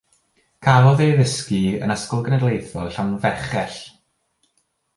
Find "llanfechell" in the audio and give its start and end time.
2.95-3.79